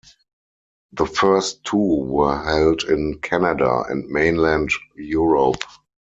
[0.93, 5.61] The first two were held in Canada and mainland Europe.